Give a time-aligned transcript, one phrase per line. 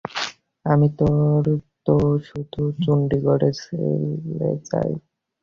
[0.65, 1.43] আর তোর
[1.85, 1.95] তো
[2.27, 4.91] শুধু চণ্ডিগরের ছেলে চাই।